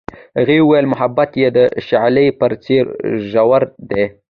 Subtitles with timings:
[0.37, 2.85] هغې وویل محبت یې د شعله په څېر
[3.29, 4.05] ژور دی.